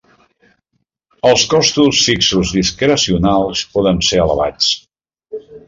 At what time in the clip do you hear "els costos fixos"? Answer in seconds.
1.31-2.55